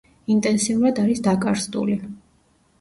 ინტენსიურად 0.35 1.03
არის 1.05 1.23
დაკარსტული. 1.29 2.01